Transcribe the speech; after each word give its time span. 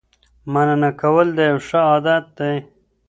مننه 0.51 0.89
کول 1.01 1.27
یو 1.47 1.57
ښه 1.67 1.79
عادت 1.89 2.25
دی. 2.37 2.55